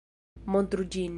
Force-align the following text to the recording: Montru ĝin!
Montru 0.55 0.87
ĝin! 0.97 1.09